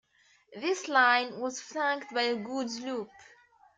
[0.55, 3.11] This line was flanked by a goods loop.